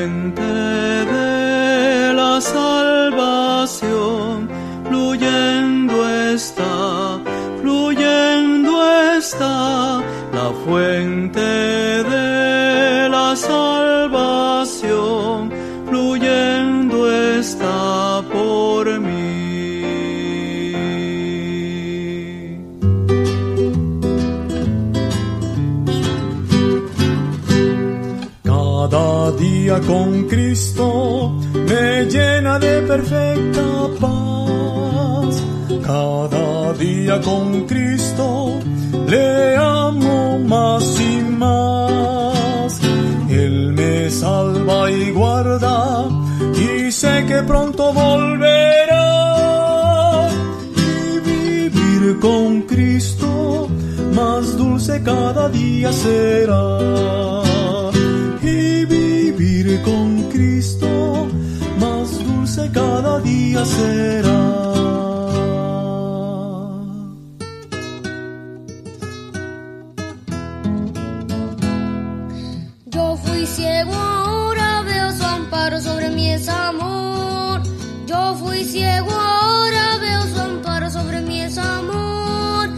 [0.00, 3.68] fuente de la salvación,
[4.88, 7.20] fluyendo está,
[7.60, 8.72] fluyendo
[9.18, 10.00] está
[10.32, 11.69] la fuente
[29.78, 33.62] Con Cristo me llena de perfecta
[34.00, 35.44] paz.
[35.86, 38.58] Cada día con Cristo
[39.06, 42.80] le amo más y más.
[43.30, 46.08] Él me salva y guarda
[46.56, 49.08] y sé que pronto volverá.
[50.74, 53.68] Y vivir con Cristo
[54.12, 57.39] más dulce cada día será.
[62.68, 64.40] Cada día será.
[72.86, 77.62] Yo fui ciego, ahora veo su amparo sobre mí es amor.
[78.06, 82.68] Yo fui ciego, ahora veo su amparo sobre mí es amor.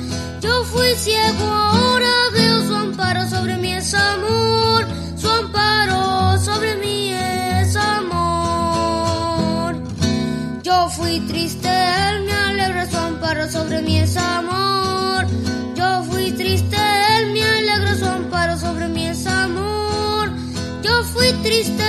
[0.41, 5.02] Yo fui ciego, ahora veo su amparo sobre mí es amor.
[11.13, 15.27] Fui triste, él me alegra su amparo sobre mí es amor.
[15.75, 16.77] Yo fui triste,
[17.17, 20.31] él me alegra su amparo sobre mí es amor.
[20.83, 21.85] Yo fui triste,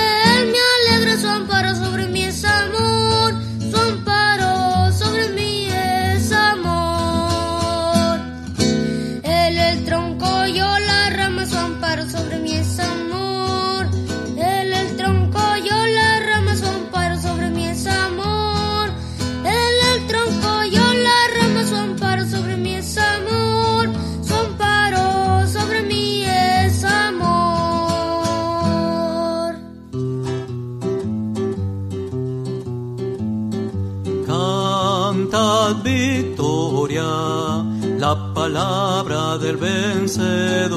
[38.44, 40.74] palabra del vencedor.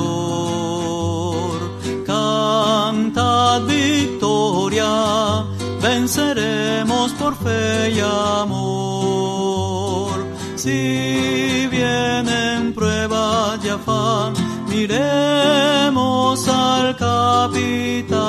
[2.05, 5.43] Cantad victoria,
[5.81, 7.99] venceremos por fe y
[8.45, 10.15] amor.
[10.55, 14.33] Si vienen pruebas y afán,
[14.69, 18.21] miremos al capitán,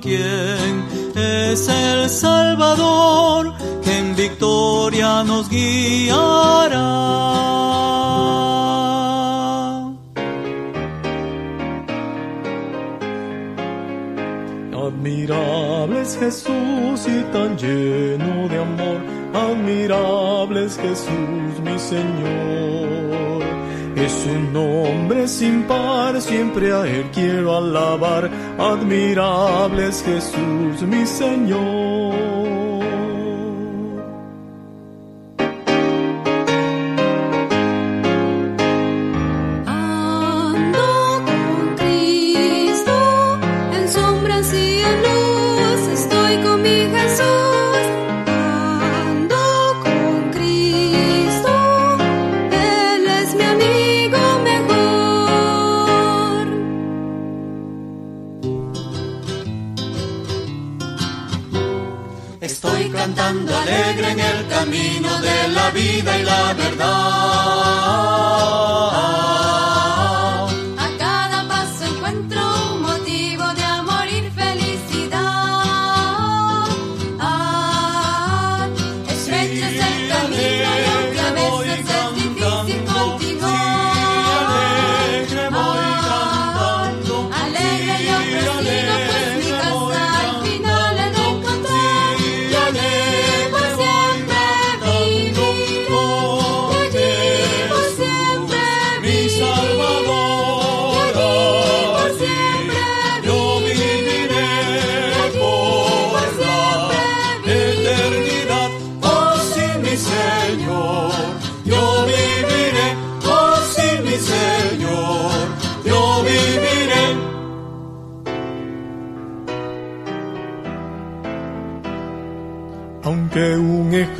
[0.00, 0.72] quien
[1.14, 6.80] es el Salvador que en victoria nos guiará.
[15.30, 19.00] Admirable es Jesús y tan lleno de amor,
[19.32, 23.44] admirable es Jesús mi Señor.
[23.94, 32.29] Es un nombre sin par, siempre a Él quiero alabar, admirable es Jesús mi Señor.
[66.54, 67.29] Verdad.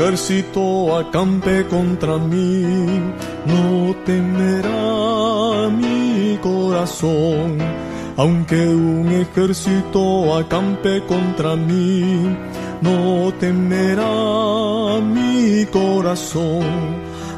[0.01, 2.65] Ejército acampe contra mí,
[3.45, 7.59] no temerá mi corazón.
[8.17, 12.35] aunque un ejército acampe contra mí,
[12.81, 16.65] no temerá mi corazón,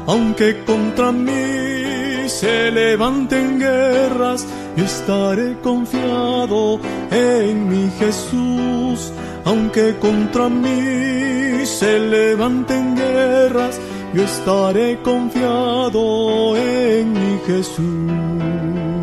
[0.07, 6.79] aunque contra mí se levanten guerras, yo estaré confiado
[7.11, 9.11] en mi Jesús,
[9.45, 13.79] aunque contra mí se levanten guerras,
[14.13, 19.02] yo estaré confiado en mi Jesús.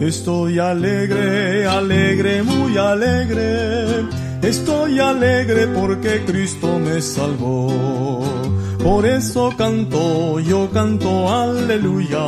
[0.00, 4.04] Estoy alegre, alegre, muy alegre.
[4.42, 8.22] Estoy alegre porque Cristo me salvó.
[8.82, 12.24] Por eso canto, yo canto aleluya.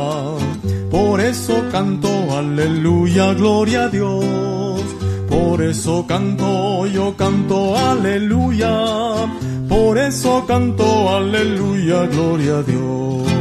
[0.89, 4.81] Por eso canto aleluya, gloria a Dios.
[5.29, 9.27] Por eso canto, yo canto, aleluya.
[9.67, 13.38] Por eso canto, aleluya, gloria a Dios.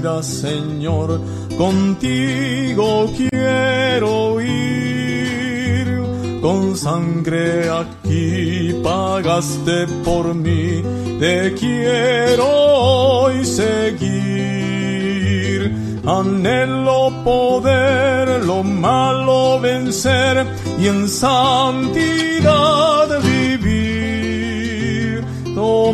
[0.00, 1.20] Señor,
[1.58, 6.00] contigo quiero ir.
[6.40, 10.82] Con sangre aquí pagaste por mí,
[11.18, 14.00] te quiero hoy seguir.
[16.06, 20.46] Anhelo poder lo malo vencer
[20.78, 22.99] y en santidad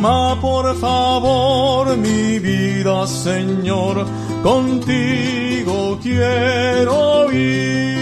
[0.06, 4.06] Toma por favor mi vida, Señor,
[4.40, 7.96] contigo quiero ir.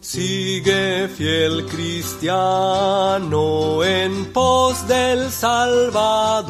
[0.00, 3.44] Sigue fiel cristiano
[3.84, 6.42] en pos del Salvador.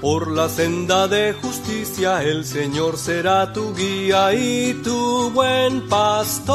[0.00, 1.34] Por la senda de
[1.70, 6.52] el Señor será tu guía y tu buen pastor.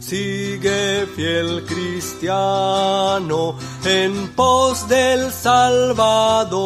[0.00, 6.62] Sigue fiel cristiano en pos del Salvador.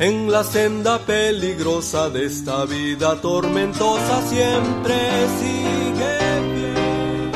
[0.00, 4.94] en la senda peligrosa de esta vida tormentosa siempre
[5.40, 6.18] sigue
[6.54, 7.32] fiel.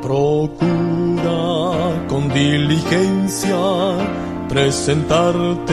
[0.00, 3.56] Procura con diligencia
[4.50, 5.72] presentarte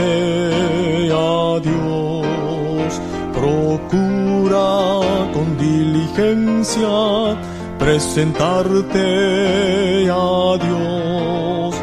[1.12, 3.02] a Dios.
[3.34, 5.02] Procura
[5.34, 7.36] con diligencia
[7.80, 11.76] presentarte a Dios.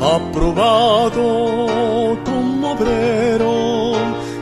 [0.00, 1.68] Aprobado
[2.24, 3.92] como obrero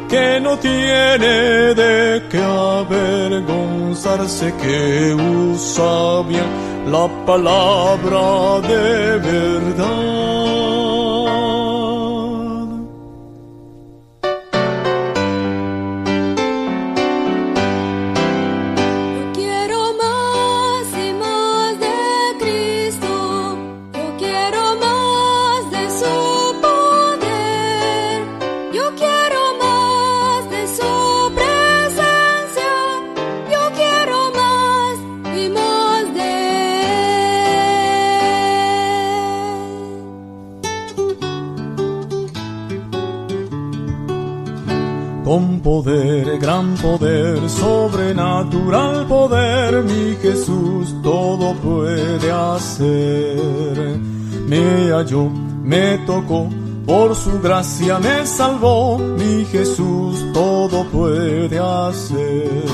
[0.09, 6.47] que no tiene de qué avergonzarse, que usa bien
[6.87, 10.88] la palabra de verdad.
[45.29, 53.99] Con poder, gran poder, sobrenatural poder, mi Jesús todo puede hacer.
[54.47, 55.29] Me halló,
[55.63, 56.49] me tocó,
[56.87, 62.65] por su gracia me salvó, mi Jesús todo puede hacer.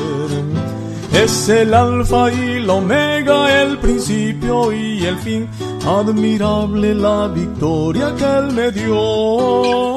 [1.12, 5.48] Es el alfa y la omega, el principio y el fin,
[5.84, 9.93] admirable la victoria que él me dio.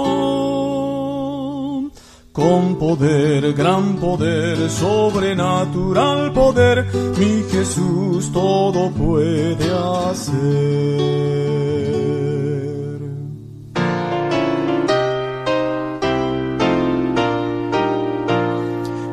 [2.38, 6.86] Con poder, gran poder, sobrenatural poder,
[7.18, 10.38] mi Jesús todo puede hacer.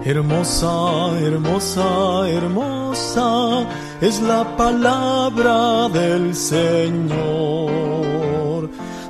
[0.04, 3.66] Hermosa, hermosa, hermosa
[4.02, 7.64] es la palabra del Señor.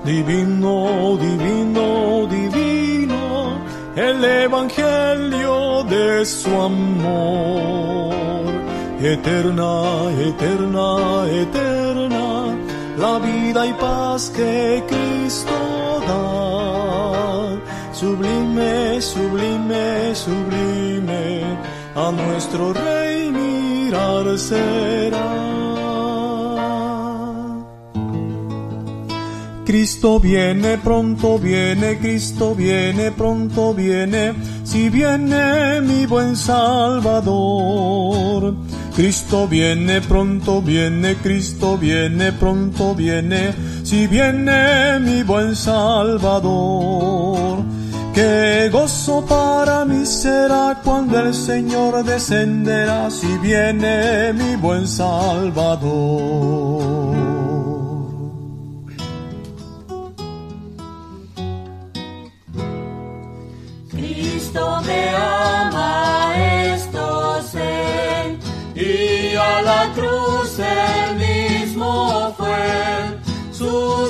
[0.05, 2.44] Divino, divino, divino,
[3.97, 8.15] el evangelio de su amor.
[9.01, 12.57] Eterna, eterna, eterna,
[12.99, 15.53] la vida y paz que Cristo
[16.09, 17.93] da.
[17.93, 21.43] Sublime, sublime, sublime,
[21.95, 25.64] a nuestro Rey mirar será.
[29.75, 37.25] Cristo viene, pronto viene, Cristo viene, pronto viene, si viene mi buen Salvador.
[38.95, 43.53] Cristo viene, pronto viene, Cristo viene, pronto viene,
[43.83, 47.65] si viene mi buen Salvador.
[48.15, 57.24] Qué gozo para mí será cuando el Señor descenderá, si viene mi buen Salvador.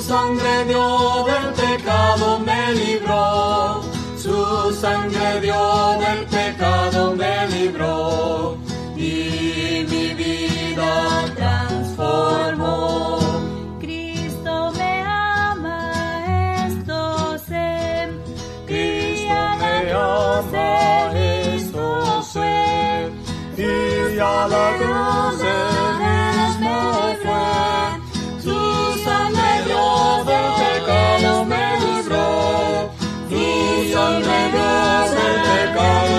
[0.05, 3.81] Sangre dio del pecado, me libró.
[4.17, 8.14] Su sangre dio del pecado, me libró.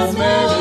[0.06, 0.55] Christmas.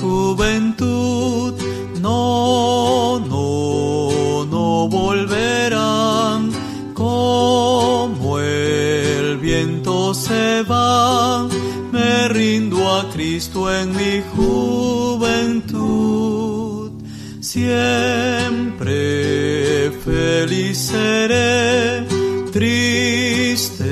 [0.00, 1.54] Juventud
[2.00, 6.50] no, no, no volverán
[6.94, 11.48] como el viento se va.
[11.92, 15.72] Me rindo a Cristo en mi juventud.
[17.40, 19.02] Siempre
[20.04, 22.06] feliz seré,
[22.52, 23.86] triste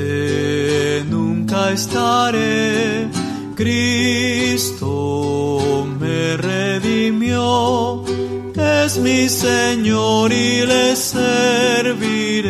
[1.09, 3.07] nunca estaré.
[3.55, 4.80] Cristo
[8.91, 12.49] es mi Señor y le serviré.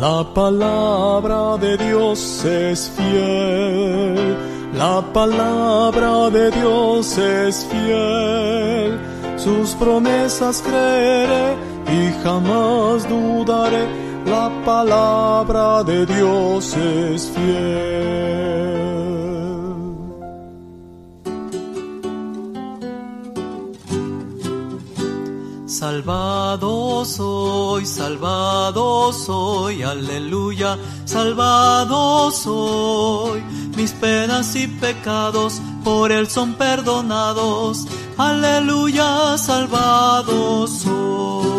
[0.00, 4.36] La palabra de Dios es fiel,
[4.74, 9.00] la palabra de Dios es fiel,
[9.36, 11.56] sus promesas creeré
[11.98, 18.06] y jamás dudaré, la palabra de Dios es fiel.
[25.66, 33.42] Salvado soy, salvado soy, aleluya, salvado soy.
[33.76, 41.55] Mis penas y pecados por él son perdonados, aleluya, salvado soy.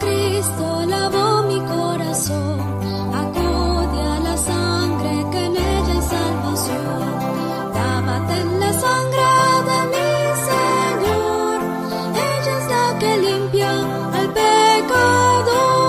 [0.00, 2.58] Cristo lavó mi corazón.
[3.22, 7.02] Acude a la sangre que en ella hay salvación.
[7.74, 9.28] Lávate en la sangre
[9.68, 10.10] de mi
[10.50, 11.58] Señor.
[12.28, 13.72] Ella es la que limpia
[14.18, 15.80] al pecador.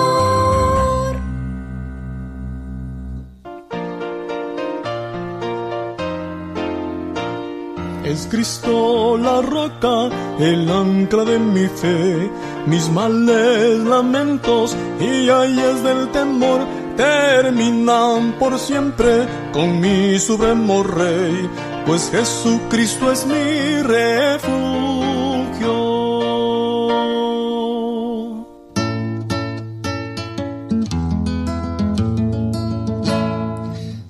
[8.04, 12.30] Es Cristo la roca, el ancla de mi fe,
[12.66, 16.60] mis males, lamentos y ayes del temor
[16.96, 21.48] terminan por siempre con mi supremo Rey,
[21.86, 24.92] pues Jesucristo es mi refugio.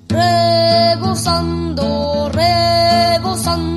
[0.09, 1.87] Rebosando,
[2.33, 3.72] rebosando,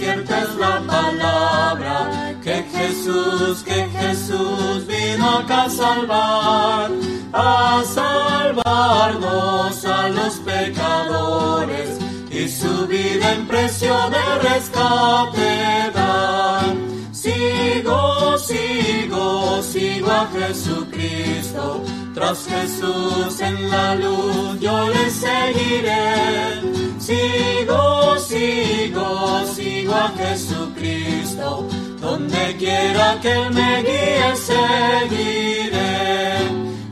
[0.00, 6.90] cierta, es la palabra que Jesús, que Jesús vino acá a salvar,
[7.32, 11.98] a salvarnos a los pecadores
[12.30, 15.50] y su vida en precio de rescate
[15.94, 16.74] dar.
[17.12, 21.82] Sigo, sigo, sigo a Jesucristo.
[22.14, 26.79] Tras Jesús en la luz yo le seguiré.
[27.10, 31.66] Sigo, sigo, sigo a Jesucristo.
[32.00, 35.80] Donde quiera que Él me guíe, seguiré.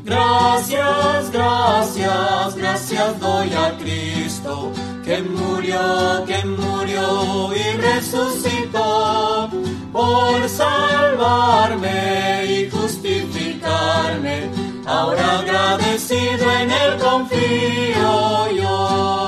[0.03, 4.73] Gracias, gracias, gracias doy a Cristo,
[5.05, 9.49] que murió, que murió y resucitó
[9.93, 14.51] por salvarme y justificarme.
[14.85, 19.28] Ahora agradecido en Él confío yo.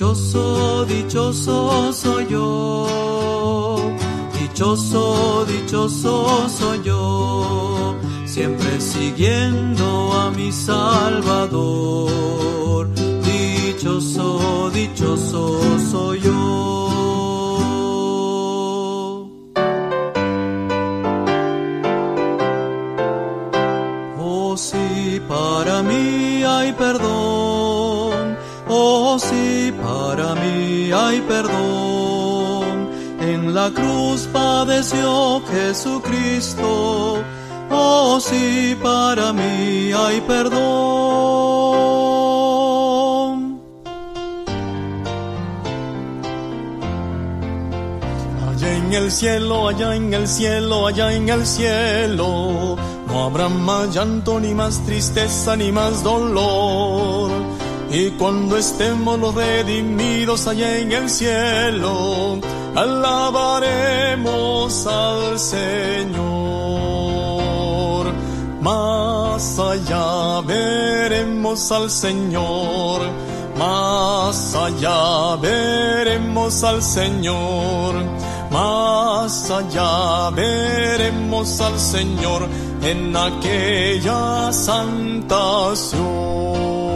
[0.00, 3.76] Dichoso, dichoso soy yo,
[4.32, 12.08] dichoso, dichoso soy yo, siempre siguiendo a mi Salvador.
[12.94, 15.60] Dichoso, dichoso
[15.90, 16.79] soy yo.
[30.92, 32.90] Hay perdón.
[33.20, 37.22] En la cruz padeció Jesucristo.
[37.70, 40.60] Oh sí, para mí hay perdón.
[48.48, 52.76] Allá en el cielo, allá en el cielo, allá en el cielo,
[53.06, 57.49] no habrá más llanto, ni más tristeza, ni más dolor.
[57.92, 62.38] Y cuando estemos los redimidos allá en el cielo,
[62.76, 64.16] alabaremos
[64.86, 66.30] al Señor.
[68.60, 73.00] Más allá veremos al Señor,
[73.58, 77.94] más allá veremos al Señor,
[78.50, 82.46] más allá veremos al Señor
[82.82, 86.89] en aquella santa celestial,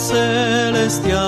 [0.00, 1.20] celestial,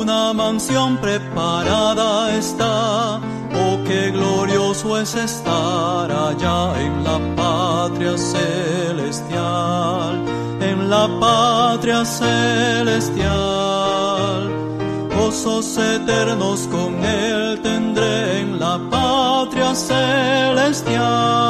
[0.00, 3.20] una mansión preparada está.
[3.62, 10.24] Oh, qué glorioso es estar allá en la patria celestial,
[10.60, 13.28] en la patria celestial.
[15.16, 21.49] Gozos eternos con él tendré en la patria celestial.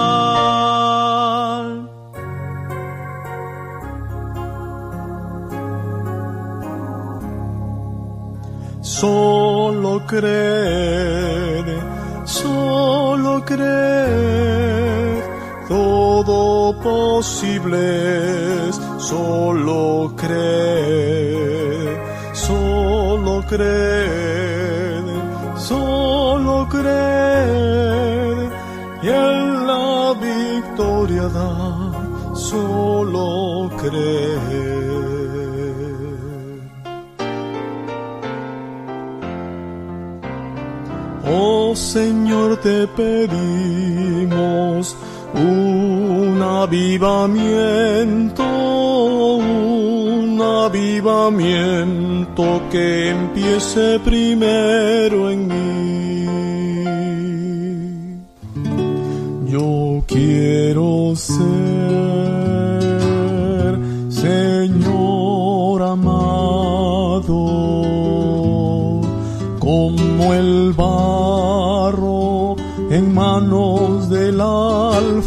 [10.10, 11.78] Solo cree,
[12.24, 15.22] solo cree,
[15.68, 21.96] todo posible solo cree,
[22.32, 25.00] solo cree,
[25.56, 28.50] solo cree,
[29.02, 35.09] y en la victoria da, solo cree.
[41.32, 43.36] Oh Señor, te pedimos
[45.32, 48.42] un avivamiento,
[49.36, 56.26] un avivamiento que empiece primero en mí.
[59.52, 61.69] Yo quiero ser,
[73.30, 75.26] manos del alfarero.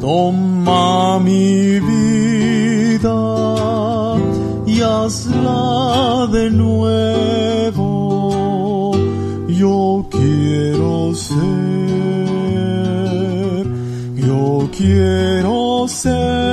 [0.00, 3.20] Toma mi vida
[4.66, 7.90] y hazla de nuevo.
[9.48, 11.36] Yo quiero ser,
[14.28, 16.49] yo quiero ser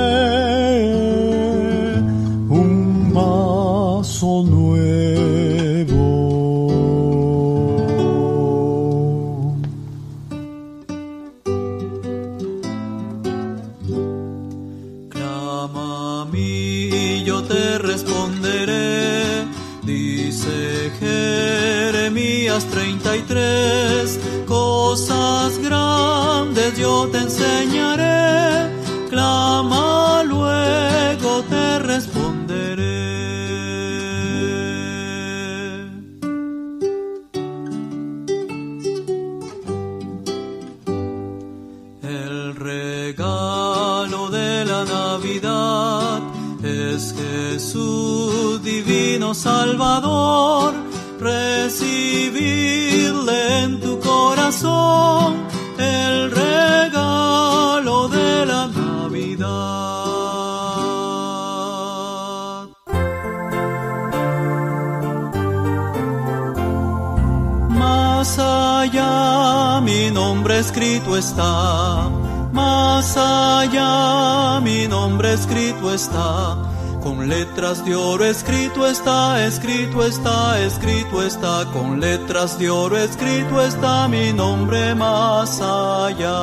[49.34, 50.74] Salvador.
[51.20, 52.58] Recibirle
[53.64, 55.34] en tu corazón
[55.78, 59.48] el regalo de la Navidad.
[67.68, 72.08] Más allá mi nombre escrito está,
[72.52, 76.56] más allá mi nombre escrito está,
[77.02, 83.62] Con letras de oro escrito está, escrito está, escrito está, con letras de oro escrito
[83.62, 86.38] está mi nombre más allá.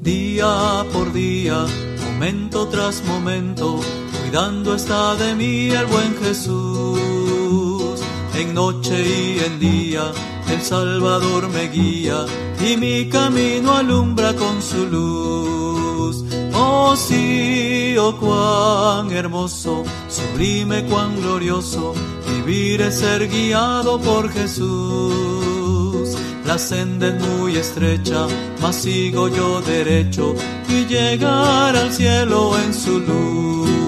[0.00, 1.66] Día por día,
[2.06, 3.80] momento tras momento,
[4.22, 8.00] cuidando está de mí el buen Jesús.
[8.34, 10.10] En noche y en día,
[10.48, 12.24] el Salvador me guía
[12.62, 16.24] y mi camino alumbra con su luz.
[16.54, 21.94] Oh sí, oh cuán hermoso, sublime, cuán glorioso,
[22.26, 26.16] vivir es ser guiado por Jesús.
[26.44, 28.26] La senda es muy estrecha,
[28.60, 30.34] mas sigo yo derecho
[30.68, 33.79] y llegar al cielo en su luz.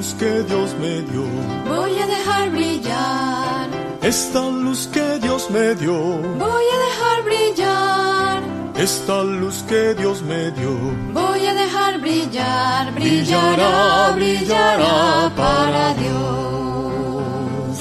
[0.00, 1.26] Luz que Dios me dio,
[1.68, 3.68] Voy a dejar brillar,
[4.00, 5.98] esta luz que Dios me dio,
[6.38, 8.42] voy a dejar brillar,
[8.76, 10.74] esta luz que Dios me dio,
[11.12, 17.78] voy a dejar brillar, brillará, brillará para Dios.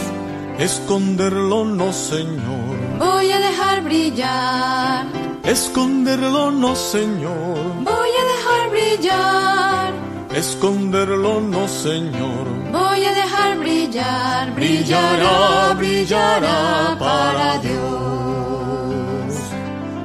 [0.59, 5.05] esconderlo no Señor, Voy a dejar brillar,
[5.45, 9.98] esconderlo no Señor, voy a dejar brillar,
[10.33, 17.79] esconderlo no Señor, voy a dejar brillar, brillará, brillará para Dios.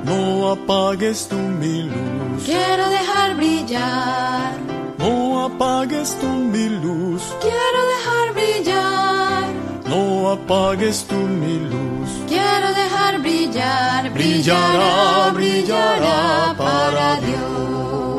[0.05, 4.53] no apagues tú mi luz, Quiero dejar brillar,
[4.99, 9.45] no apagues tú mi luz, quiero dejar brillar,
[9.87, 18.14] no apagues tú mi luz, quiero dejar brillar, brillará, brillará para Dios.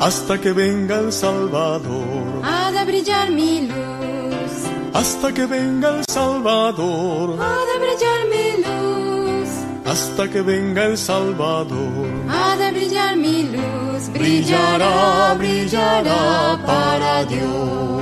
[0.00, 4.52] Hasta que venga el Salvador, Ha de brillar mi luz,
[4.94, 9.48] hasta que venga el Salvador, ha de brillar mi luz,
[9.84, 12.06] hasta que venga el Salvador.
[12.28, 18.00] ha de brillar mi luz, brillará, brillará para Dios.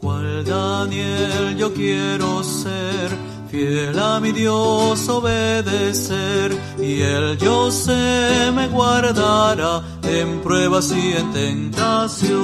[0.00, 2.15] Cual Daniel yo quiero
[3.56, 11.32] fiel a mi Dios obedecer, y el yo sé me guardará en pruebas y en
[11.32, 12.36] tentación.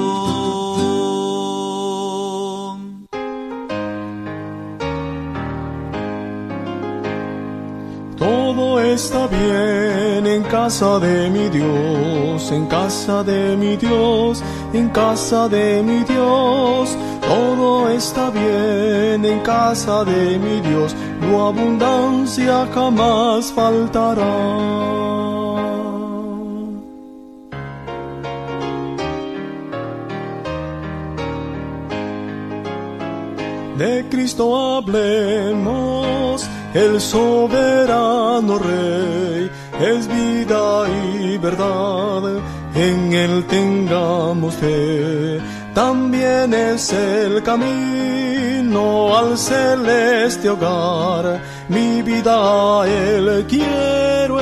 [8.17, 14.41] Todo está bien en casa de mi Dios, en casa de mi Dios,
[14.73, 16.97] en casa de mi Dios.
[17.27, 24.93] Todo está bien en casa de mi Dios, tu abundancia jamás faltará.
[33.77, 39.49] De Cristo hablemos, el soberano Rey,
[39.81, 40.85] es vida
[41.21, 42.39] y verdad,
[42.75, 45.39] en él tengamos fe.
[45.73, 54.39] También es el camino al celeste hogar, mi vida él quiero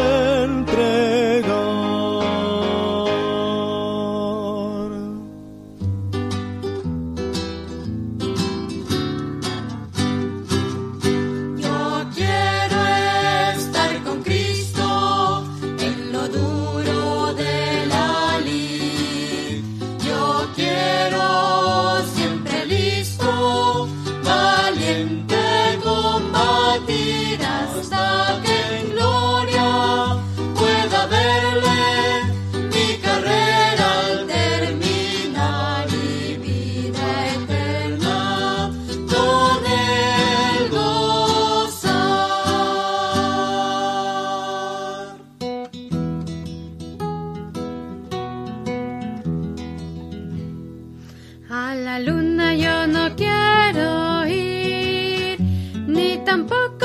[56.52, 56.81] ni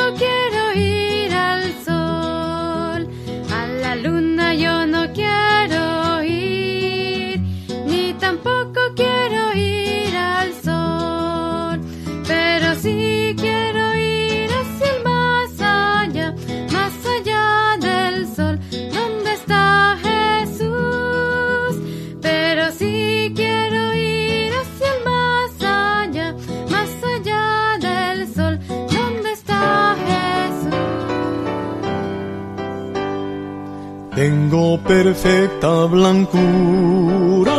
[34.84, 37.52] perfecta blancura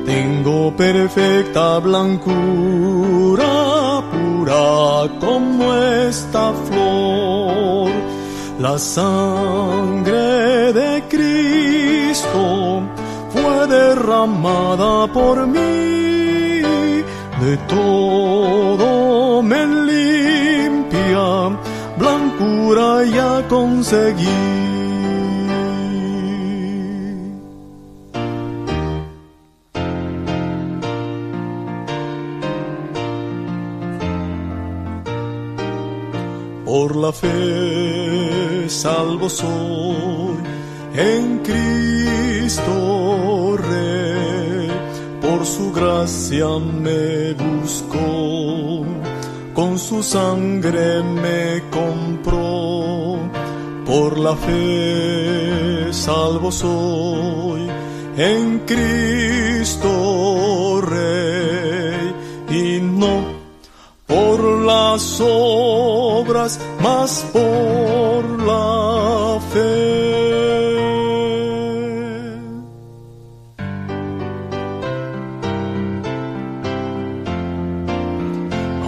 [0.06, 3.44] Tengo perfecta blancura,
[4.12, 7.92] pura como esta flor.
[8.60, 12.82] La sangre de Cristo
[13.30, 16.62] fue derramada por mí,
[17.42, 18.93] de todo
[23.54, 24.64] conseguí.
[36.66, 40.38] Por la fe salvo soy
[40.96, 42.76] en Cristo
[43.70, 44.72] Rey,
[45.22, 46.48] por su gracia
[46.86, 48.84] me buscó,
[49.54, 52.53] con su sangre me compró,
[53.94, 57.70] por la fe salvo soy
[58.18, 59.92] en Cristo
[60.82, 62.16] Rey,
[62.50, 63.24] y no
[64.08, 64.40] por
[64.72, 69.94] las obras, más por la fe.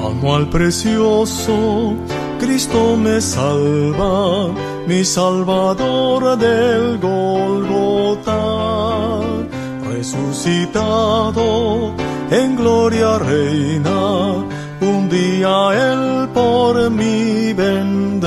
[0.04, 1.94] Amo al precioso,
[2.40, 4.50] Cristo me salva,
[4.88, 8.40] mi salvador del Golgota,
[9.90, 11.46] resucitado
[12.30, 14.46] en gloria reina
[14.82, 18.25] un día Él por mí vendrá.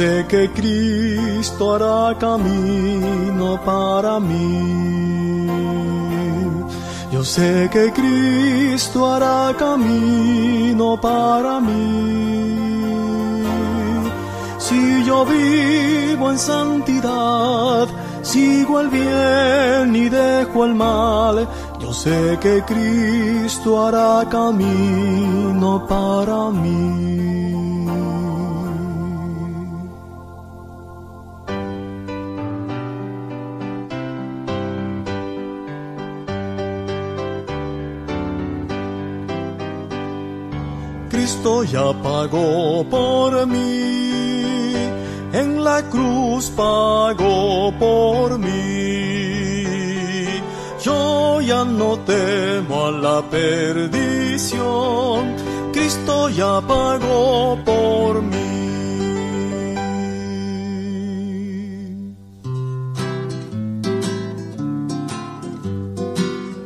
[0.00, 5.46] Sé que Cristo hará camino para mí.
[7.12, 13.42] Yo sé que Cristo hará camino para mí.
[14.66, 17.86] Si yo vivo en santidad,
[18.22, 21.46] sigo el bien y dejo el mal.
[21.78, 27.69] Yo sé que Cristo hará camino para mí.
[41.30, 44.74] Cristo ya pagó por mí,
[45.32, 49.62] en la cruz pagó por mí.
[50.82, 54.56] Yo ya no temo a la perdición,
[55.72, 58.40] Cristo ya pagó por mí.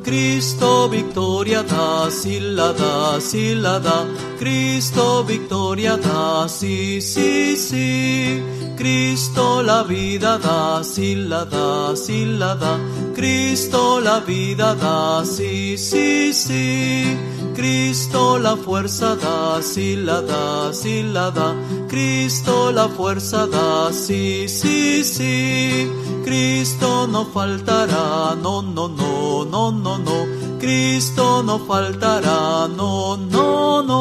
[0.02, 4.06] Cristo victoria da, si la da, si la da.
[4.44, 8.42] Cristo victoria da, sí, sí, sí.
[8.76, 12.78] Cristo la vida da, sí la da, sí la da.
[13.14, 17.16] Cristo la vida da, sí, sí, sí.
[17.56, 21.54] Cristo la fuerza da, sí la da, sí la da.
[21.88, 25.90] Cristo la fuerza da, sí, sí, sí.
[26.22, 30.33] Cristo no faltará, no, no, no, no, no, no.
[30.64, 34.00] Cristo no faltará, no, no, no.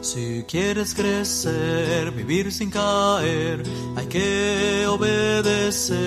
[0.00, 3.62] Si quieres crecer, vivir sin caer,
[3.94, 5.98] hay que obedecer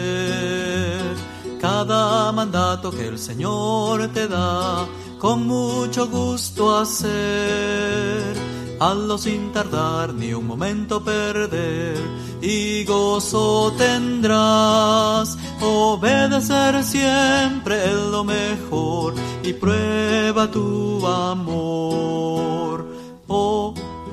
[1.61, 4.87] cada mandato que el Señor te da,
[5.19, 8.58] con mucho gusto hacer.
[8.79, 11.97] Hazlo sin tardar ni un momento perder,
[12.41, 15.37] y gozo tendrás.
[15.61, 19.13] Obedecer siempre es lo mejor,
[19.43, 22.19] y prueba tu amor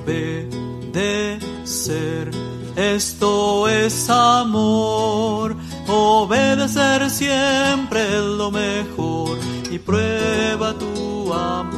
[0.07, 2.31] obedecer.
[2.77, 5.57] Esto es amor,
[5.89, 9.39] obedecer siempre es lo mejor
[9.71, 11.76] y prueba tu amor.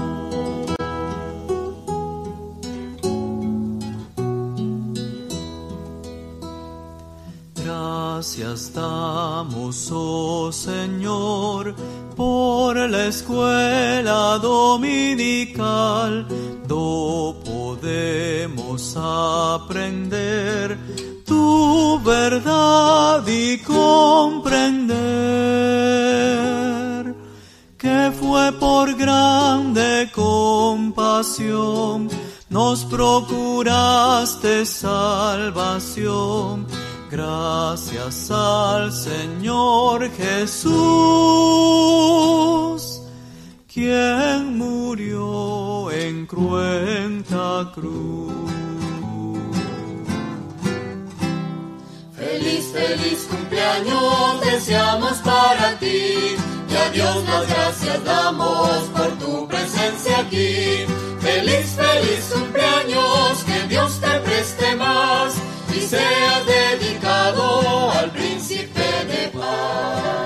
[8.39, 11.75] Gracias damos, oh Señor,
[12.15, 16.25] por la escuela dominical,
[16.69, 20.79] do podemos aprender
[21.27, 24.87] tu verdad y comprender
[27.77, 32.09] que fue por grande compasión
[32.49, 35.27] nos procuraste salvación.
[37.11, 40.71] Gracias al Señor Jesús,
[43.73, 48.51] quien murió en cruenta cruz.
[52.15, 56.37] Feliz, feliz cumpleaños deseamos para ti
[56.69, 60.85] y a Dios las gracias damos por tu presencia aquí.
[61.21, 65.48] Feliz, feliz cumpleaños, que Dios te preste más
[65.79, 70.19] y seas dedicado al príncipe de paz.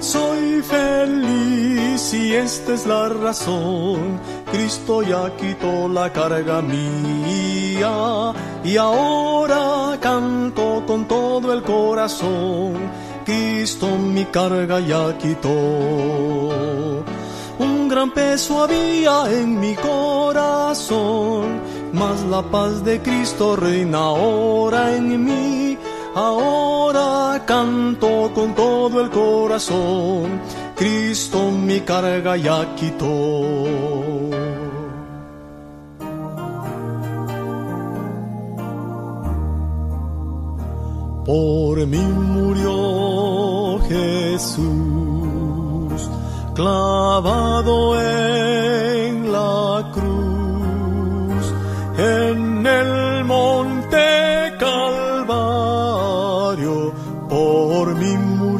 [0.00, 4.20] Soy feliz y esta es la razón.
[4.52, 8.32] Cristo ya quitó la carga mía
[8.64, 12.74] y ahora canto con todo el corazón.
[13.24, 17.04] Cristo mi carga ya quitó.
[17.88, 21.60] Gran peso había en mi corazón,
[21.92, 25.78] mas la paz de Cristo reina ahora en mí.
[26.14, 30.40] Ahora canto con todo el corazón,
[30.74, 33.86] Cristo mi carga ya quitó.
[41.26, 45.05] Por mí murió Jesús,
[46.56, 51.44] clavado en la cruz,
[51.98, 55.34] en el monte Calvario,
[57.28, 58.55] por mí murió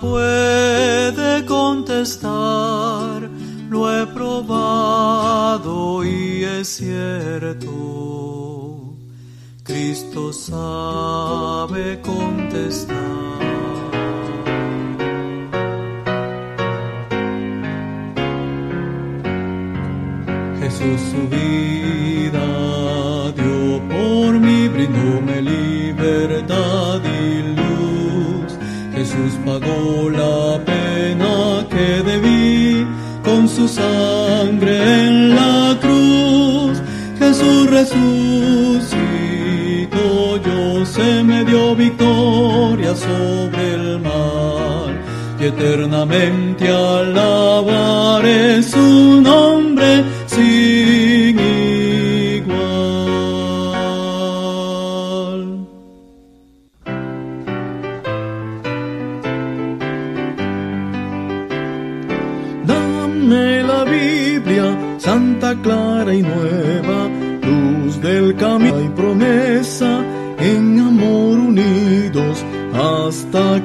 [0.00, 3.28] puede contestar.
[3.70, 7.68] Lo he probado y es cierto.
[9.62, 13.47] Cristo sabe contestar.
[29.60, 32.86] Pagó la pena que debí
[33.24, 36.80] con su sangre en la cruz.
[37.18, 38.86] Jesús resucitó,
[40.36, 44.98] yo se me dio victoria sobre el mal
[45.40, 49.57] y eternamente alabaré su nombre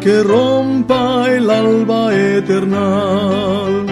[0.04, 3.86] que rompa el alba eternal.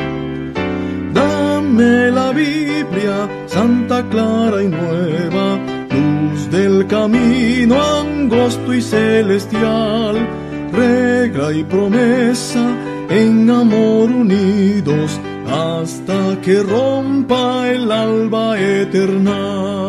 [1.14, 5.58] Dame la Biblia, santa, clara y nueva,
[5.90, 10.16] luz del camino angosto y celestial,
[10.74, 12.66] regla y promesa
[13.10, 15.18] en amor unidos
[15.50, 19.81] hasta que rompa el alba eternal.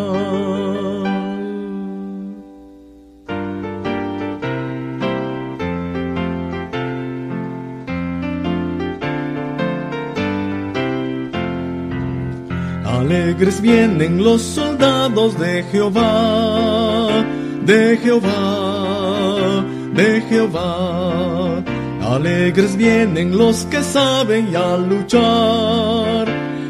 [13.42, 17.24] Alegres vienen los soldados de Jehová,
[17.66, 21.60] de Jehová, de Jehová.
[22.02, 26.28] Alegres vienen los que saben ya luchar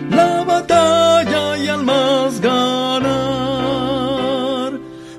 [0.08, 3.12] la batalla y al más ganar.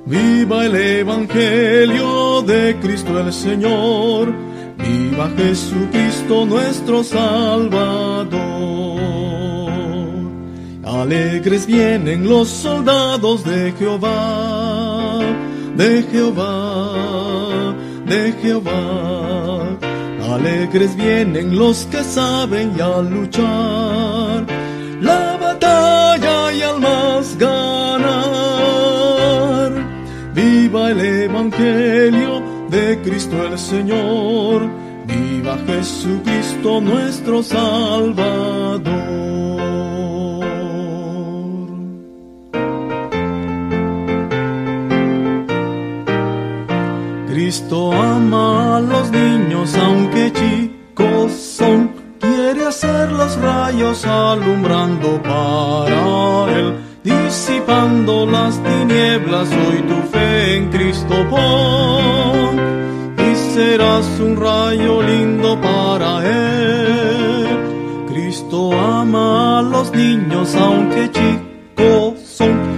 [0.07, 4.33] Viva el Evangelio de Cristo el Señor,
[4.79, 8.33] viva Jesucristo nuestro Salvador.
[10.93, 15.19] Alegres vienen los soldados de Jehová,
[15.75, 17.73] de Jehová,
[18.05, 19.75] de Jehová.
[20.31, 24.45] Alegres vienen los que saben ya luchar
[25.01, 28.13] la batalla y al más ganar.
[30.35, 34.69] Viva el Evangelio de Cristo el Señor,
[35.07, 38.83] viva Jesucristo nuestro Salvador.
[47.53, 51.91] Cristo ama a los niños aunque chicos son.
[52.19, 59.49] Quiere hacer los rayos alumbrando para Él, disipando las tinieblas.
[59.51, 62.59] Hoy tu fe en Cristo pon
[63.19, 67.45] y serás un rayo lindo para Él.
[68.07, 72.72] Cristo ama a los niños aunque chicos son.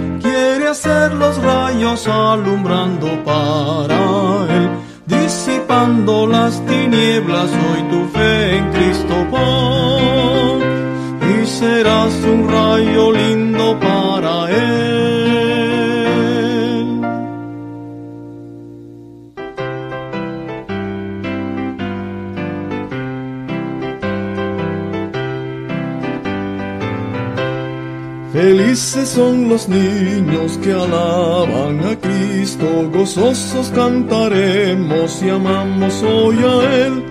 [0.66, 4.68] Quiere hacer los rayos alumbrando para Él,
[5.06, 7.48] disipando las tinieblas.
[7.52, 10.60] Hoy tu fe en Cristo pon
[11.22, 15.15] y serás un rayo lindo para Él.
[28.36, 37.02] Felices son los niños que alaban a Cristo, gozosos cantaremos y amamos hoy a Él.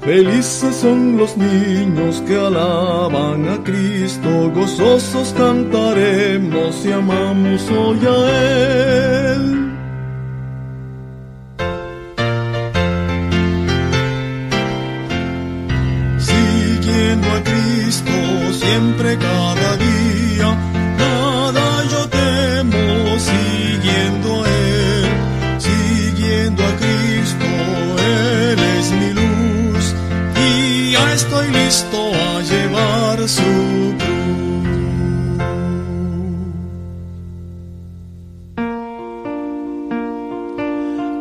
[0.00, 9.13] Felices son los niños que alaban a Cristo, gozosos cantaremos y amamos hoy a Él.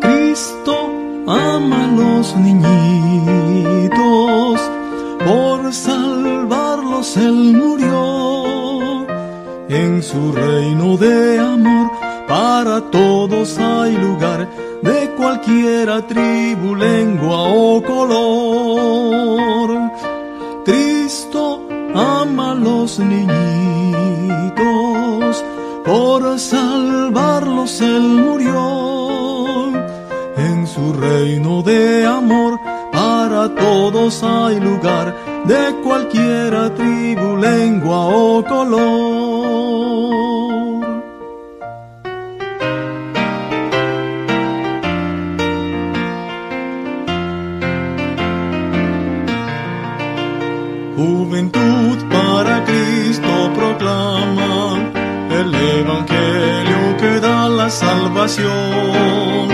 [0.02, 0.76] Cristo
[1.26, 3.90] ama a los niñitos,
[5.26, 9.08] por salvarlos Él murió.
[9.70, 11.90] En su reino de amor,
[12.28, 14.50] para todos hay lugar,
[14.82, 19.63] de cualquiera tribu, lengua o color.
[22.64, 23.34] Los niñitos,
[25.86, 29.72] por salvarlos Él murió.
[30.38, 32.60] En su reino de amor,
[32.92, 40.33] para todos hay lugar, de cualquiera tribu, lengua o color.
[57.74, 59.50] Salvación,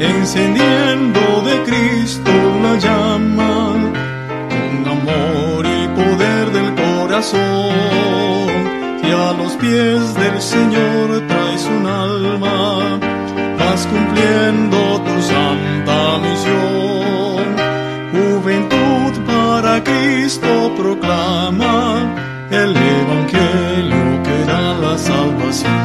[0.00, 2.30] encendiendo de Cristo
[2.62, 3.74] la llama
[4.52, 8.48] con amor y poder del corazón.
[9.02, 12.98] Y a los pies del Señor traes un alma,
[13.58, 17.46] vas cumpliendo tu santa misión.
[18.14, 22.16] Juventud para Cristo proclama
[22.50, 25.77] el Evangelio que da la salvación.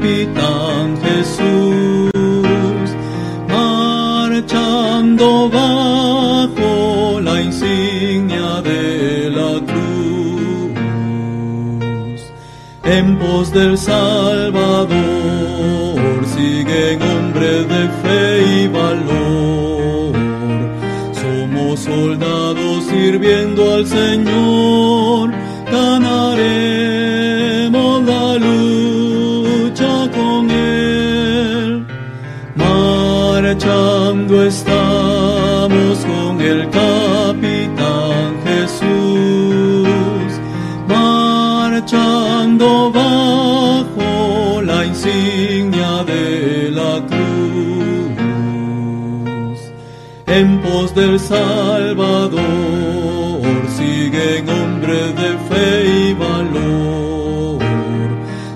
[0.00, 2.10] capitán Jesús,
[3.48, 10.70] marchando bajo la insignia de la cruz,
[12.84, 14.88] en pos del Salvador,
[16.34, 20.14] siguen hombres de fe y valor,
[21.12, 25.30] somos soldados sirviendo al Señor,
[25.70, 26.99] ganaremos
[33.70, 39.86] bailando estamos con el capitán Jesús,
[40.88, 47.20] marchando bajo la insignia de la cruz.
[50.26, 52.40] En pos del Salvador
[53.76, 57.58] siguen hombres de fe y valor.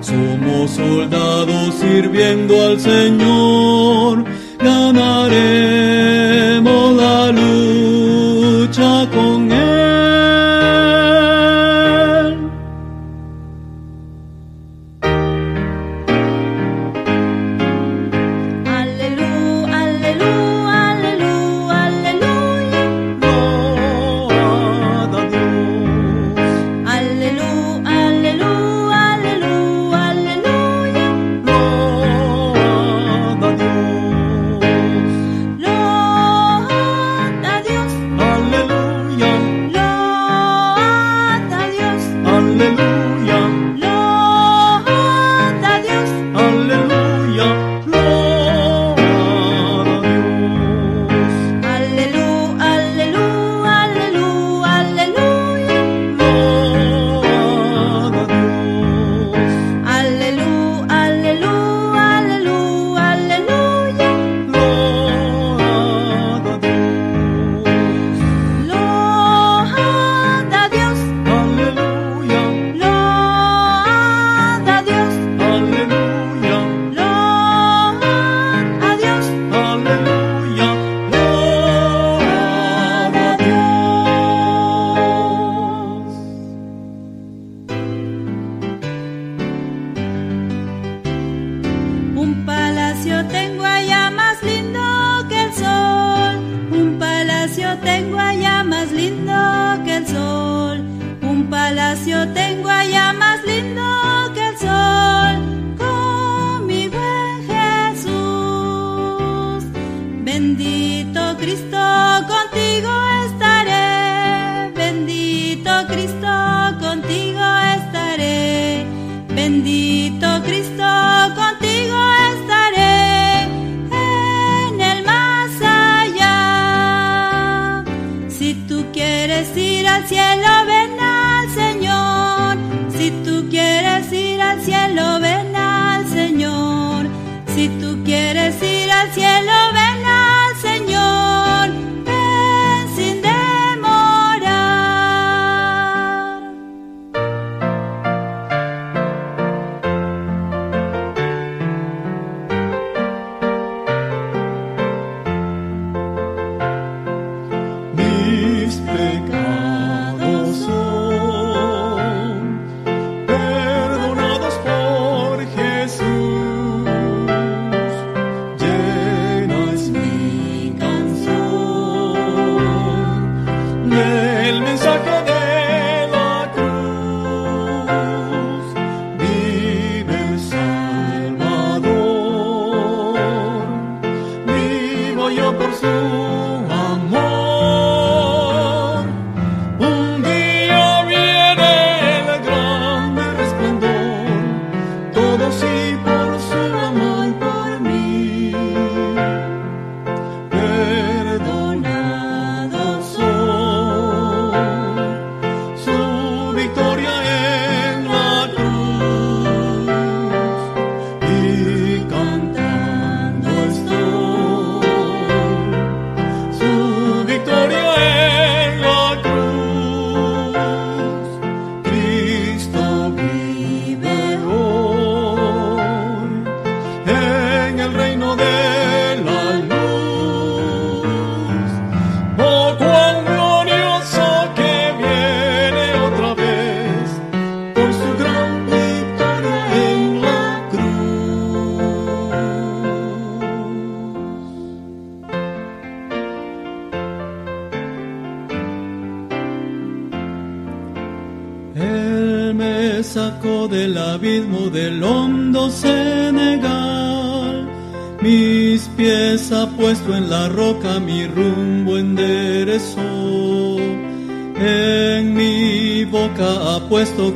[0.00, 4.24] Somos soldados sirviendo al Señor
[4.94, 5.93] 나를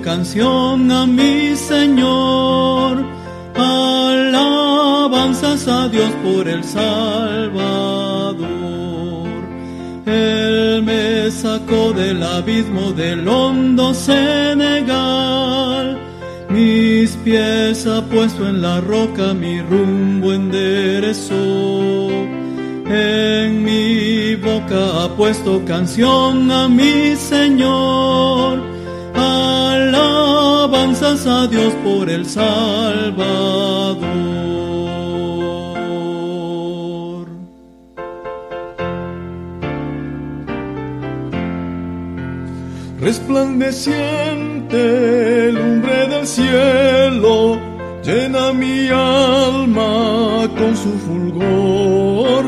[0.09, 3.05] canción a mi Señor.
[3.55, 8.39] Alabanzas a Dios por el Salvador.
[10.07, 15.99] Él me sacó del abismo del hondo Senegal.
[16.49, 22.09] Mis pies ha puesto en la roca, mi rumbo enderezó.
[22.87, 28.68] En mi boca ha puesto canción a mi Señor.
[31.09, 33.99] Alabanzas a Dios por el Salvador.
[43.01, 47.59] Resplandeciente lumbre del cielo,
[48.05, 52.45] llena mi alma con su fulgor.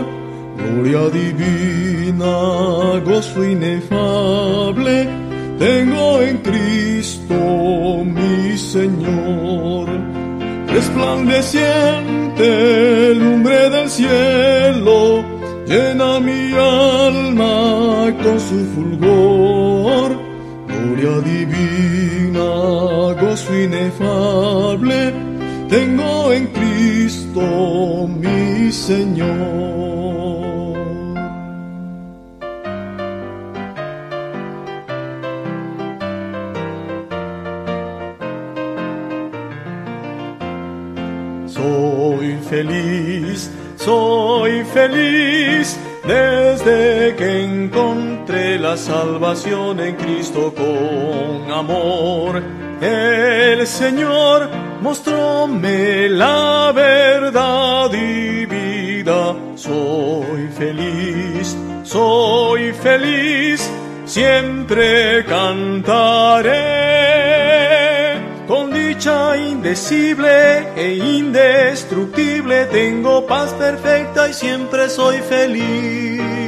[0.59, 5.09] Gloria divina, gozo inefable,
[8.71, 9.89] Señor.
[10.69, 15.25] Resplandeciente lumbre del cielo,
[15.67, 20.17] llena mi alma con su fulgor.
[20.69, 22.49] Gloria divina,
[23.21, 25.15] gozo inefable,
[25.69, 29.40] tengo en Cristo mi Señor.
[48.71, 52.41] La salvación en Cristo con amor.
[52.81, 54.49] El Señor
[54.81, 59.35] mostróme la verdad y vida.
[59.57, 63.69] Soy feliz, soy feliz,
[64.05, 66.61] siempre cantaré.
[68.47, 76.40] Con dicha indecible e indestructible tengo paz perfecta y siempre soy feliz.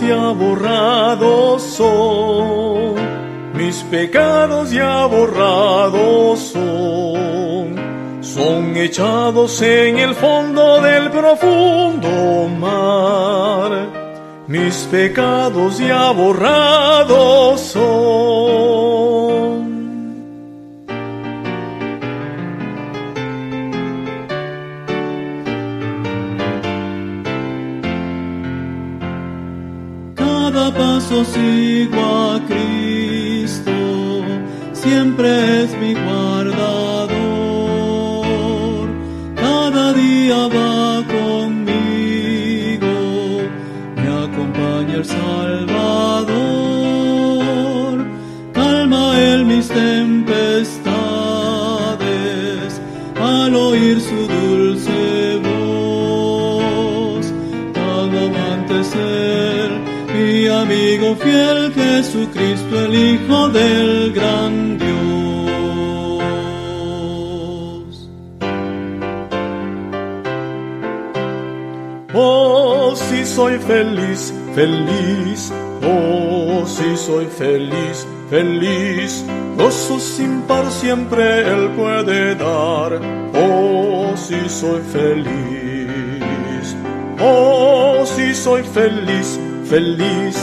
[0.00, 2.94] Ya borrados son,
[3.54, 7.76] mis pecados ya borrados son,
[8.20, 13.88] son echados en el fondo del profundo mar.
[14.46, 17.37] Mis pecados ya borrados
[72.20, 75.52] Oh, si soy feliz, feliz.
[75.84, 79.24] Oh, si soy feliz, feliz.
[79.56, 83.00] Gozo sin par siempre Él puede dar.
[83.34, 86.74] Oh, si soy feliz.
[87.20, 90.36] Oh, si soy feliz, feliz.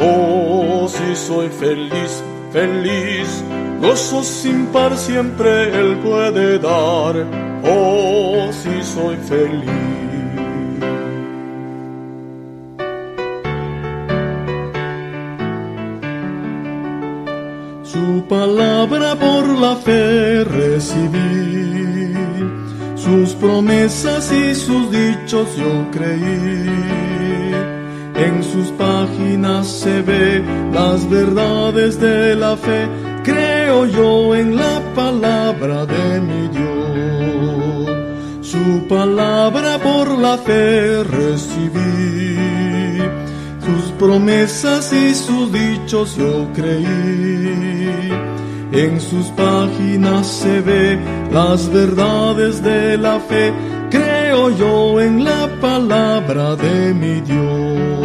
[0.00, 3.44] Oh, si soy feliz, feliz.
[3.78, 7.14] Gozo sin par siempre Él puede dar.
[7.62, 10.19] Oh, si soy feliz.
[18.30, 22.14] Palabra por la fe recibí,
[22.94, 26.64] sus promesas y sus dichos yo creí.
[28.14, 32.86] En sus páginas se ve las verdades de la fe,
[33.24, 37.90] creo yo en la palabra de mi Dios.
[38.42, 42.49] Su palabra por la fe recibí
[44.00, 48.10] promesas y sus dichos yo creí.
[48.72, 50.98] En sus páginas se ve
[51.30, 53.52] las verdades de la fe.
[53.90, 58.00] Creo yo en la palabra de mi Dios.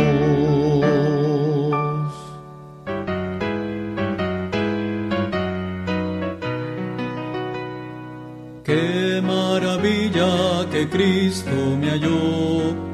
[8.66, 12.85] Qué maravilla que Cristo me halló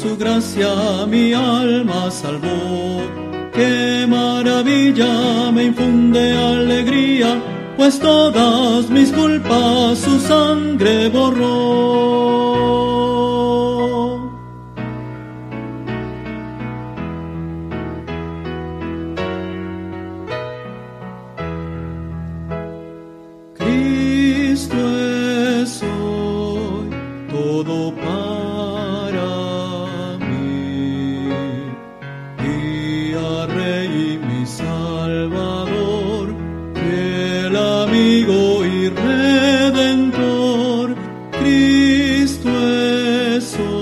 [0.00, 3.02] su gracia mi alma salvó.
[3.52, 7.38] Qué maravilla me infunde alegría,
[7.76, 12.49] pues todas mis culpas su sangre borró.
[43.54, 43.79] abençoe.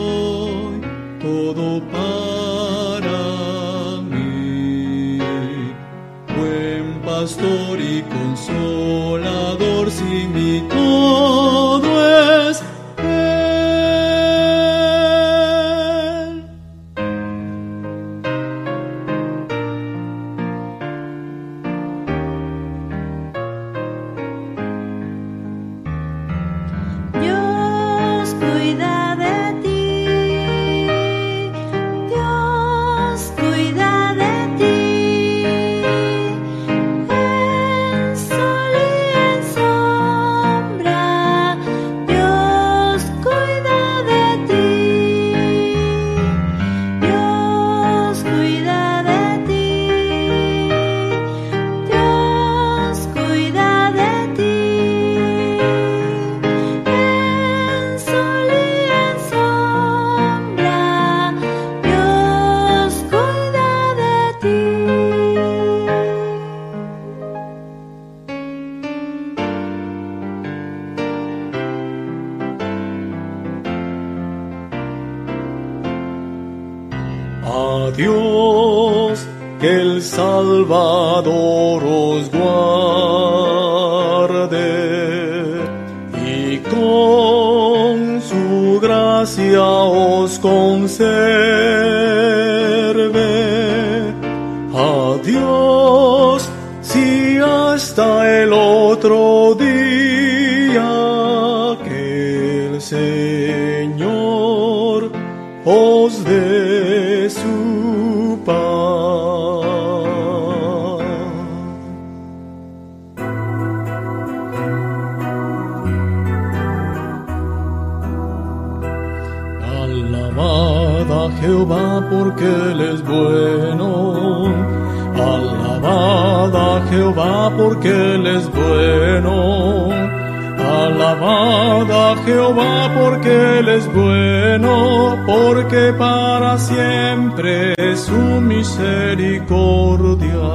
[134.18, 140.48] Bueno, porque para siempre es su misericordia.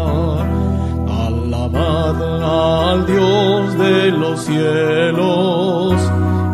[1.26, 2.22] Alabad
[2.91, 5.95] al Dios de los cielos.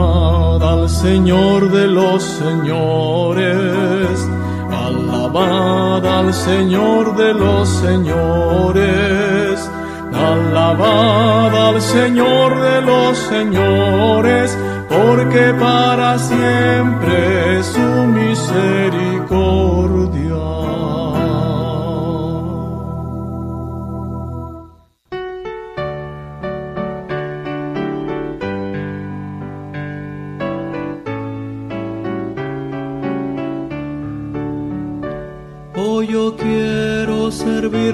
[0.03, 4.29] Alabad al Señor de los señores.
[4.71, 9.71] Alabad al Señor de los señores.
[10.13, 20.62] Alabad al Señor de los señores, porque para siempre es su misericordia.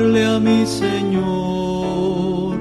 [0.01, 2.57] A mi Señor.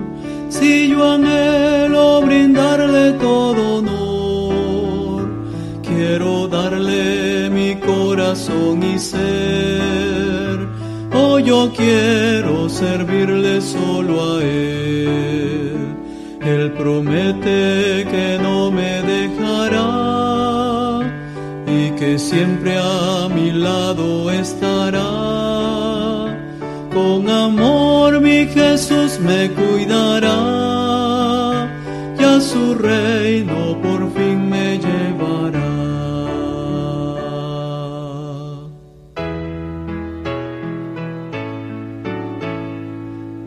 [0.49, 5.29] Si yo anhelo brindarle todo honor,
[5.83, 10.67] quiero darle mi corazón y ser.
[11.13, 15.77] Oh, yo quiero servirle solo a Él.
[16.41, 19.87] Él promete que no me dejará
[21.67, 25.46] y que siempre a mi lado estará.
[27.45, 30.39] Amor mi Jesús me cuidará
[32.19, 35.67] y a su reino por fin me llevará.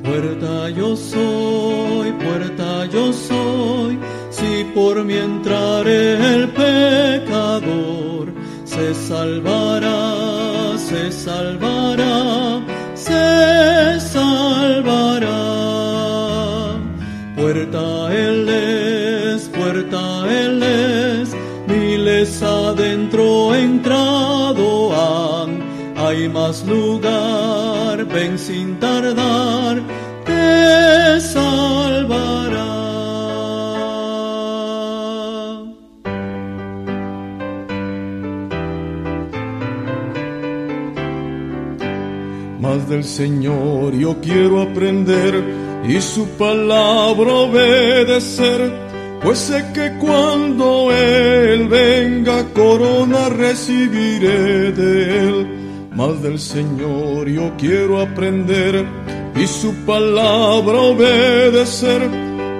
[0.04, 3.98] Puerta yo soy, puerta yo soy,
[4.30, 6.00] si por mí entrare
[6.34, 8.26] el pecador,
[8.64, 12.49] se salvará, se salvará,
[22.20, 25.62] adentro entrado han,
[25.96, 29.80] hay más lugar, ven sin tardar,
[30.26, 32.66] te salvará.
[42.60, 45.42] Más del Señor yo quiero aprender
[45.88, 48.89] y su palabra obedecer,
[49.22, 55.88] pues sé que cuando Él venga corona recibiré de Él.
[55.94, 58.86] Más del Señor yo quiero aprender
[59.36, 62.08] y su palabra obedecer,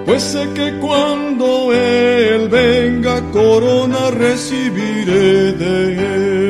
[0.05, 6.40] pues sé que cuando Él venga corona recibiré de Él.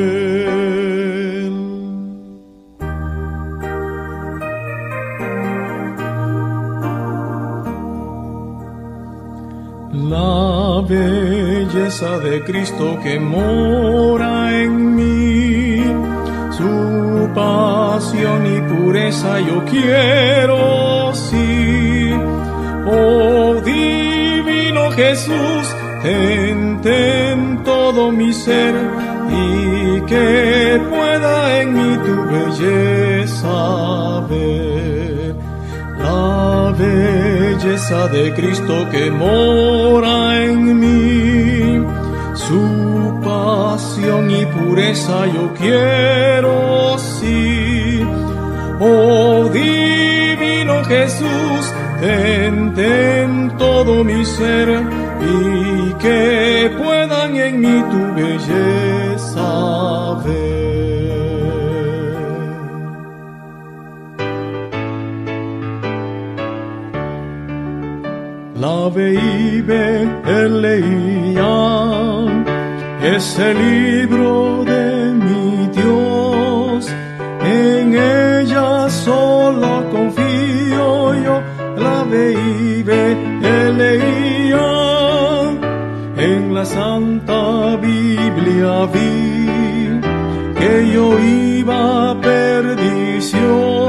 [10.12, 15.82] La belleza de Cristo que mora en mí,
[16.50, 22.10] su pasión y pureza yo quiero, sí.
[22.84, 25.64] Oh divino Jesús,
[26.04, 28.74] en todo mi ser
[29.30, 34.71] y que pueda en mí tu belleza ver.
[36.22, 41.84] La belleza de Cristo que mora en mí,
[42.34, 42.64] su
[43.24, 48.06] pasión y pureza yo quiero, sí.
[48.78, 51.62] Oh divino Jesús,
[52.00, 54.68] ten todo mi ser
[55.20, 59.48] y que puedan en mí tu belleza.
[68.82, 71.54] La veía, él leía
[73.14, 76.92] ese libro de mi Dios,
[77.44, 81.40] en ella solo confío yo.
[81.76, 83.12] La veía,
[83.54, 84.70] él leía
[86.16, 90.00] en la Santa Biblia vi
[90.58, 93.81] que yo iba a perdición.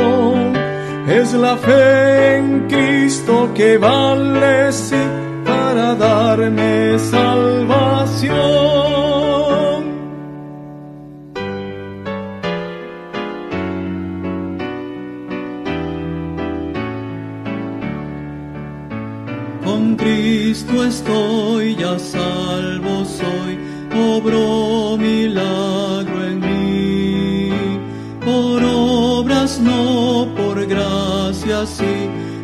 [1.33, 4.95] La fe en Cristo que vale sí
[5.43, 8.92] para darme salvación.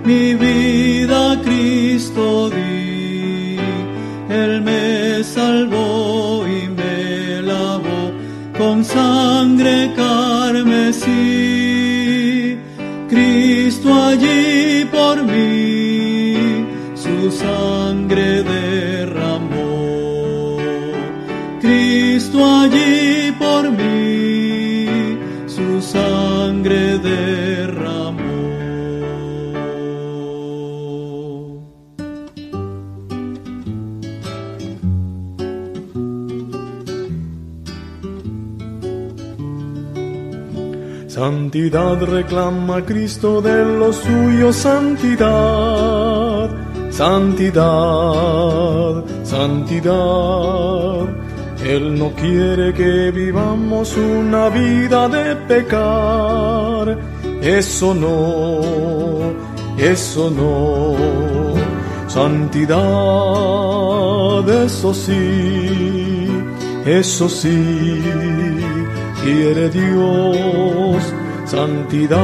[0.06, 3.58] Mi vida Cristo di.
[4.30, 8.12] Él me salvó y me lavó
[8.58, 11.10] con sangre carmesí.
[13.10, 16.66] Cristo allí por mí
[16.96, 17.79] su sangre
[41.50, 46.48] Santidad reclama Cristo de los suyos, santidad,
[46.92, 47.64] santidad,
[49.24, 51.08] santidad.
[51.66, 57.00] Él no quiere que vivamos una vida de pecar,
[57.42, 58.62] eso no,
[59.76, 60.94] eso no.
[62.08, 62.78] Santidad,
[64.48, 66.28] eso sí,
[66.86, 68.00] eso sí
[69.24, 71.14] quiere Dios,
[71.50, 72.20] santidad,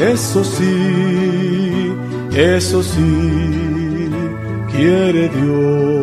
[0.00, 1.92] eso sí,
[2.34, 4.10] eso sí,
[4.72, 6.00] quiere Dios.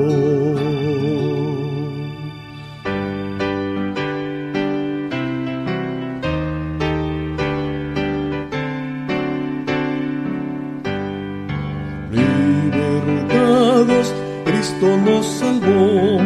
[12.12, 14.14] Libertados,
[14.46, 16.20] Cristo nos salvó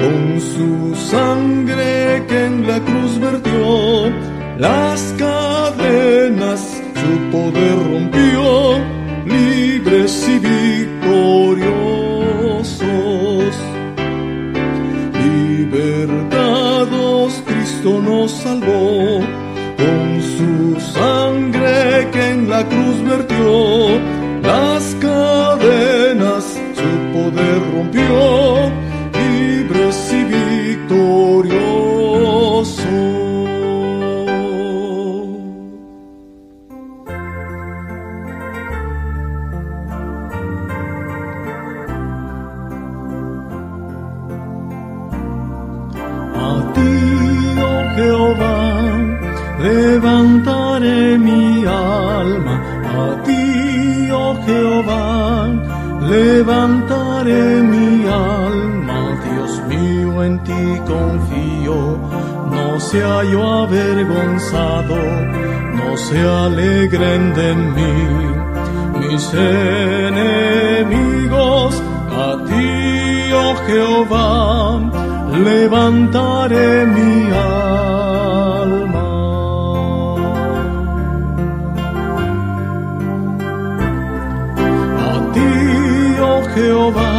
[0.00, 4.10] con su sangre que en la cruz vertió,
[4.58, 8.78] las cadenas su poder rompió,
[9.24, 11.68] libres y victoriosos.
[15.70, 19.20] Libertados, Cristo nos salvó,
[19.76, 24.00] con su sangre que en la cruz vertió,
[24.42, 26.44] las cadenas
[26.74, 28.47] su poder rompió
[62.90, 64.96] sea yo avergonzado,
[65.78, 67.96] no se alegren de mí
[69.00, 70.42] mis enemigos,
[72.24, 74.26] a ti, oh Jehová,
[75.48, 79.08] levantaré mi alma.
[85.10, 85.52] A ti,
[86.30, 87.14] oh Jehová,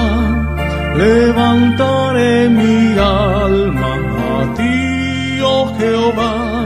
[0.98, 2.99] levantaré mi alma.
[6.10, 6.66] Jehová,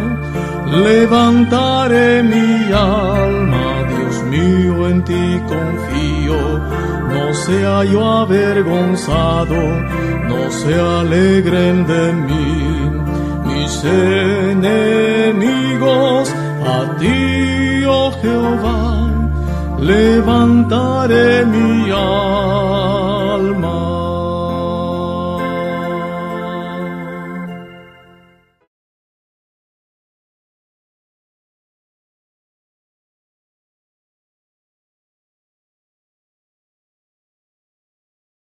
[0.71, 3.83] levantaré mi alma.
[3.89, 6.39] Dios mío, en ti confío.
[7.09, 9.55] No sea yo avergonzado,
[10.29, 12.91] no se alegren de mí
[13.45, 15.13] mis enemigos.
[16.65, 19.09] A ti, oh Jehová,
[19.79, 23.12] levantaré mi alma.